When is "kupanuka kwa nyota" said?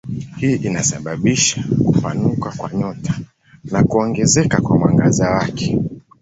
1.85-3.13